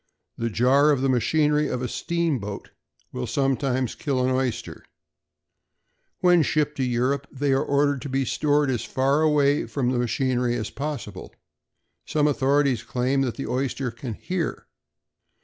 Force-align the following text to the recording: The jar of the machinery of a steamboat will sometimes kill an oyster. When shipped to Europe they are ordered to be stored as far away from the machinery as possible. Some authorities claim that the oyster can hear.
The 0.35 0.49
jar 0.49 0.89
of 0.89 1.01
the 1.01 1.09
machinery 1.09 1.67
of 1.67 1.83
a 1.83 1.87
steamboat 1.87 2.71
will 3.11 3.27
sometimes 3.27 3.93
kill 3.93 4.25
an 4.25 4.31
oyster. 4.31 4.83
When 6.21 6.41
shipped 6.41 6.77
to 6.77 6.83
Europe 6.83 7.27
they 7.31 7.53
are 7.53 7.61
ordered 7.61 8.01
to 8.01 8.09
be 8.09 8.25
stored 8.25 8.71
as 8.71 8.83
far 8.83 9.21
away 9.21 9.67
from 9.67 9.91
the 9.91 9.99
machinery 9.99 10.55
as 10.55 10.71
possible. 10.71 11.35
Some 12.07 12.25
authorities 12.25 12.81
claim 12.81 13.21
that 13.21 13.35
the 13.35 13.45
oyster 13.45 13.91
can 13.91 14.15
hear. 14.15 14.65